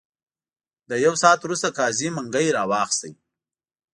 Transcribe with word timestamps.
له 0.89 0.95
یو 1.05 1.13
ساعت 1.21 1.39
وروسته 1.43 1.67
قاضي 1.77 2.07
منګی 2.15 2.47
را 2.55 2.63
واخیست. 2.71 3.03